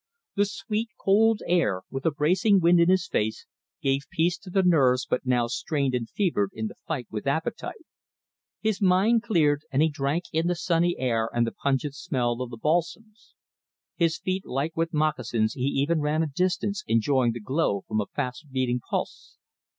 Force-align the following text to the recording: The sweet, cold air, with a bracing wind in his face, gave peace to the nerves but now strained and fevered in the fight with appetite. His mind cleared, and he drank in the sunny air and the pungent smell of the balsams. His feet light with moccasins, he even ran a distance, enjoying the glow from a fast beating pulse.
The 0.33 0.45
sweet, 0.45 0.89
cold 0.99 1.41
air, 1.47 1.83
with 1.91 2.07
a 2.07 2.11
bracing 2.11 2.59
wind 2.59 2.79
in 2.79 2.89
his 2.89 3.07
face, 3.07 3.45
gave 3.83 4.09
peace 4.09 4.35
to 4.39 4.49
the 4.49 4.63
nerves 4.63 5.05
but 5.07 5.27
now 5.27 5.45
strained 5.45 5.93
and 5.93 6.09
fevered 6.09 6.49
in 6.55 6.65
the 6.65 6.75
fight 6.87 7.05
with 7.11 7.27
appetite. 7.27 7.85
His 8.61 8.81
mind 8.81 9.21
cleared, 9.21 9.61
and 9.71 9.79
he 9.83 9.89
drank 9.89 10.23
in 10.33 10.47
the 10.47 10.55
sunny 10.55 10.95
air 10.97 11.29
and 11.31 11.45
the 11.45 11.51
pungent 11.51 11.93
smell 11.93 12.41
of 12.41 12.49
the 12.49 12.57
balsams. 12.57 13.35
His 13.95 14.17
feet 14.17 14.43
light 14.43 14.73
with 14.75 14.91
moccasins, 14.91 15.53
he 15.53 15.65
even 15.65 16.01
ran 16.01 16.23
a 16.23 16.27
distance, 16.27 16.83
enjoying 16.87 17.33
the 17.33 17.39
glow 17.39 17.83
from 17.87 18.01
a 18.01 18.07
fast 18.07 18.47
beating 18.51 18.79
pulse. 18.89 19.37